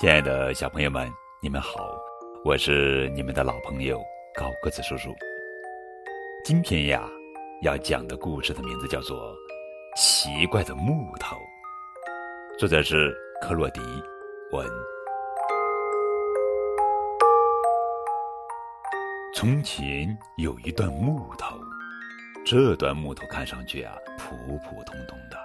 [0.00, 1.98] 亲爱的小朋友们，你们好，
[2.44, 4.00] 我是你们的老朋友
[4.32, 5.12] 高个子叔叔。
[6.44, 7.02] 今天呀，
[7.62, 9.34] 要讲的故事的名字叫做
[9.96, 11.36] 《奇怪的木头》，
[12.60, 13.80] 作者是克洛迪
[14.52, 14.64] 文。
[19.34, 21.58] 从前有一段木头，
[22.46, 25.36] 这段木头看上去啊，普普通通的，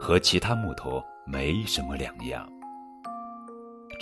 [0.00, 2.48] 和其他木头没什么两样。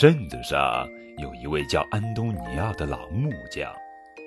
[0.01, 3.71] 镇子上有一位叫安东尼奥的老木匠，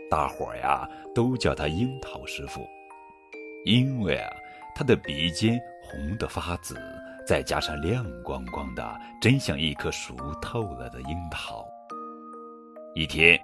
[0.08, 2.62] 大伙儿呀都叫他樱桃师傅，
[3.66, 4.30] 因为啊
[4.76, 6.78] 他的鼻尖红得发紫，
[7.26, 11.66] 再加上亮光光的，真像一颗熟透了的樱桃。
[12.94, 13.44] 一天，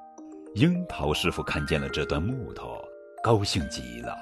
[0.53, 2.79] 樱桃师傅看见了这段木头，
[3.23, 4.15] 高兴极了，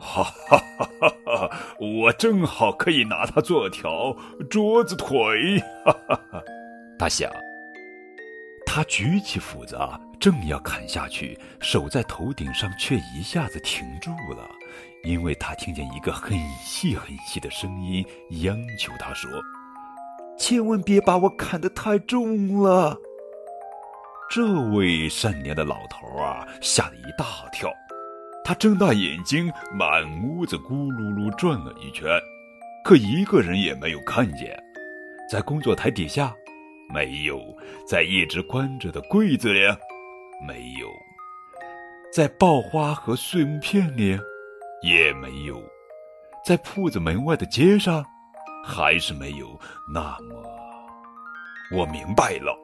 [0.00, 1.56] 哈哈哈哈哈！
[1.78, 4.16] 我正好可以拿它做条
[4.48, 6.42] 桌子腿，哈哈哈。
[6.98, 7.30] 他想，
[8.64, 9.78] 他举起斧子，
[10.18, 14.48] 正要砍下去，手在头顶上却一下子停住了，
[15.02, 18.04] 因为他听见一个很细很细的声音
[18.42, 19.30] 央求他说
[20.38, 22.96] ：“千万别把我砍得太重了。”
[24.30, 27.70] 这位善良的老头啊，吓了一大跳，
[28.44, 32.08] 他睁大眼睛，满屋子咕噜噜转了一圈，
[32.84, 34.58] 可一个人也没有看见，
[35.30, 36.34] 在工作台底下。
[36.92, 37.40] 没有，
[37.86, 39.60] 在一直关着的柜子里，
[40.46, 40.88] 没有，
[42.12, 44.18] 在爆花和碎木片里，
[44.82, 45.60] 也没有，
[46.44, 48.04] 在铺子门外的街上，
[48.64, 49.58] 还是没有。
[49.92, 50.42] 那么，
[51.72, 52.56] 我明白了。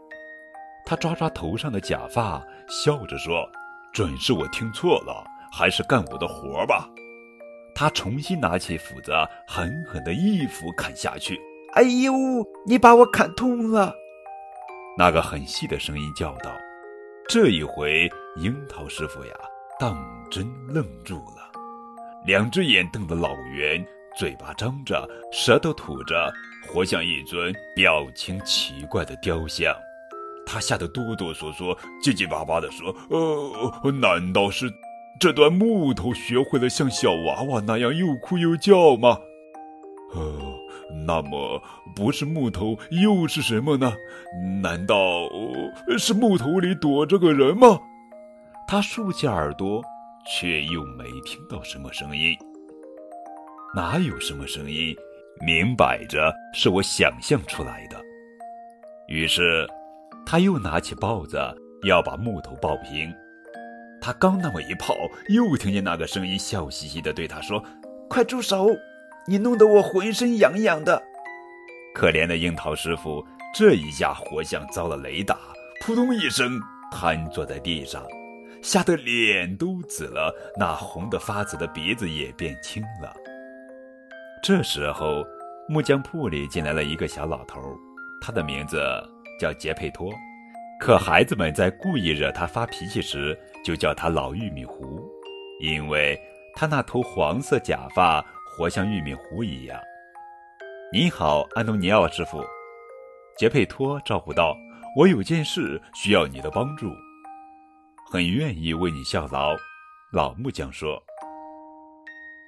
[0.87, 3.49] 他抓抓头上的假发，笑着说
[3.93, 6.89] ：“准是我听错了，还是干我的活吧。”
[7.75, 9.13] 他重新拿起斧子，
[9.47, 11.41] 狠狠的一斧砍下去。
[11.75, 12.13] 哎呦，
[12.67, 13.95] 你把我砍痛了！
[14.99, 16.51] 那个很细的声音叫道
[17.29, 19.33] ：“这一回，樱桃师傅呀，
[19.79, 19.97] 当
[20.31, 21.51] 真愣住了，
[22.27, 23.83] 两只眼瞪得老圆，
[24.19, 26.31] 嘴巴张着，舌头吐着，
[26.67, 29.75] 活像一尊表情奇怪的雕像。
[30.45, 34.71] 他吓得哆哆嗦嗦，结结巴巴地说：‘呃，难道是
[35.19, 39.19] 这段木头学会了像小娃娃那样又哭又叫吗？’
[40.15, 40.59] 呃。”
[41.07, 41.63] 那么
[41.95, 43.93] 不是木头又是什么呢？
[44.61, 44.97] 难道
[45.97, 47.79] 是木头里躲着个人吗？
[48.67, 49.81] 他竖起耳朵，
[50.27, 52.37] 却又没听到什么声音。
[53.73, 54.95] 哪有什么声音？
[55.41, 57.97] 明摆着是我想象出来的。
[59.07, 59.67] 于是，
[60.27, 61.39] 他又拿起刨子
[61.85, 63.15] 要把木头刨平。
[64.01, 67.65] 他刚那么一刨，又听见那个声音笑嘻嘻地对他说
[68.11, 68.69] ：“快住手！”
[69.31, 71.01] 你弄得我浑身痒痒的，
[71.95, 73.25] 可怜的樱桃师傅
[73.55, 75.39] 这一下活像遭了雷打，
[75.81, 76.59] 扑通一声
[76.91, 78.05] 瘫坐在地上，
[78.61, 83.15] 吓得脸都紫了，那红得发紫的鼻子也变青了。
[84.43, 85.25] 这时候，
[85.69, 87.61] 木匠铺里进来了一个小老头，
[88.21, 88.83] 他的名字
[89.39, 90.13] 叫杰佩托，
[90.81, 95.09] 可孩子们在故意惹他发脾气时，就叫他老玉米糊，
[95.61, 96.21] 因为
[96.53, 98.27] 他那头黄色假发。
[98.61, 99.81] 活像玉米糊一样。
[100.93, 102.45] 你好，安东尼奥师傅。
[103.39, 104.55] 杰佩托招呼道
[104.95, 106.93] ：“我有件事需要你的帮助，
[108.13, 109.57] 很愿意为你效劳。”
[110.13, 111.03] 老木匠说：“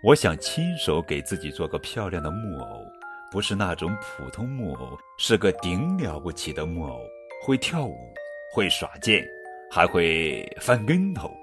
[0.04, 2.84] 我想亲手给自己做个漂亮的木偶，
[3.30, 7.00] 不是那种普通木偶，是个顶了不起的木偶，
[7.42, 7.96] 会跳舞，
[8.54, 9.26] 会耍剑，
[9.70, 11.34] 还会翻跟头。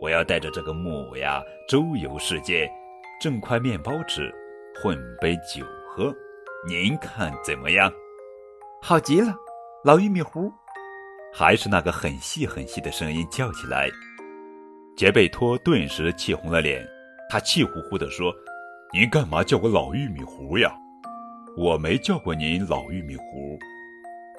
[0.00, 2.70] 我要带着这个木偶呀，周游世界。”
[3.24, 4.30] 挣块面包吃，
[4.74, 6.14] 混杯酒喝，
[6.68, 7.90] 您看怎么样？
[8.82, 9.34] 好极了，
[9.82, 10.52] 老玉米糊。
[11.32, 13.88] 还是那个很细很细的声音叫起来。
[14.94, 16.86] 杰贝托顿时气红了脸，
[17.30, 18.30] 他气呼呼地说
[18.92, 20.70] ：“您干嘛叫我老玉米糊呀？
[21.56, 23.58] 我没叫过您老玉米糊，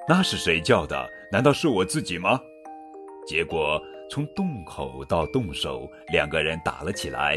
[0.08, 1.10] 那是谁叫的？
[1.32, 2.40] 难道是我自己吗？”
[3.26, 3.82] 结果
[4.12, 7.36] 从洞口到洞手，两个人打了起来。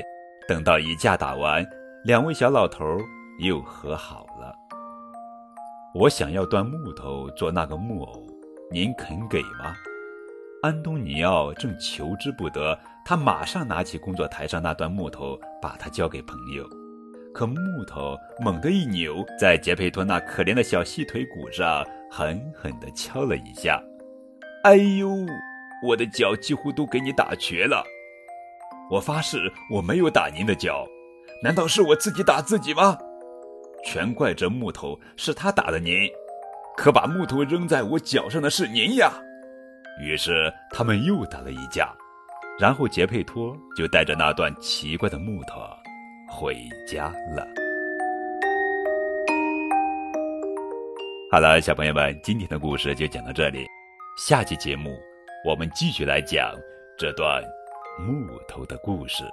[0.48, 1.62] 等到一架打完，
[2.04, 2.82] 两位小老头
[3.38, 4.50] 又和好了。
[5.94, 8.26] 我想要段木头做那个木偶，
[8.70, 9.76] 您肯给吗？
[10.62, 16.66] 安东尼奥正求之不得，他马上拿起工作台上那段木头，把它交给朋友。
[17.34, 23.78] 可木头猛地一扭，在杰佩托那可怜的小细腿骨上狠狠地敲了一下。
[24.64, 25.10] 哎呦，
[25.86, 27.84] 我的脚几乎都给你打瘸了。
[28.90, 30.86] 我发誓，我没有打您的脚，
[31.42, 32.96] 难道是我自己打自己吗？
[33.84, 35.92] 全怪这木头，是他打的您。
[36.76, 39.12] 可把木头扔在我脚上的是您呀！”
[40.00, 41.92] 于是他们又打了一架，
[42.58, 45.60] 然后杰佩托就带着那段奇怪的木头
[46.28, 46.56] 回
[46.86, 47.46] 家了。
[51.30, 53.66] 好了，小朋友们，今天的故事就讲到这里，
[54.16, 54.96] 下期节目
[55.44, 56.54] 我们继续来讲
[56.96, 57.42] 这段
[57.98, 59.24] 木头的故事。